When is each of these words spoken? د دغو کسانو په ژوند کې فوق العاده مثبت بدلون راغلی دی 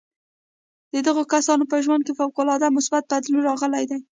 د 0.93 0.95
دغو 1.07 1.23
کسانو 1.33 1.63
په 1.71 1.77
ژوند 1.85 2.01
کې 2.05 2.13
فوق 2.19 2.35
العاده 2.41 2.67
مثبت 2.77 3.03
بدلون 3.11 3.41
راغلی 3.49 3.83
دی 3.89 3.99